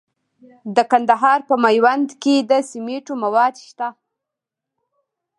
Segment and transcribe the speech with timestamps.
[0.75, 3.87] د کندهار په میوند کې د سمنټو مواد شته.